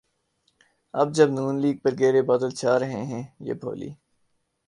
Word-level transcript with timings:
اب 0.93 1.07
جب 1.15 1.29
نون 1.29 1.55
لیگ 1.61 1.75
پہ 1.83 1.89
گہرے 1.99 2.21
بادل 2.21 2.51
چھا 2.59 2.73
رہے 2.79 3.01
ہیں‘ 3.05 3.23
یہ 3.39 3.53
بھولی 3.53 3.89